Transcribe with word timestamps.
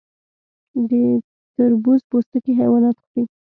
د 0.89 0.91
تربوز 1.55 1.99
پوستکي 2.09 2.51
حیوانات 2.59 2.95
خوري. 3.05 3.23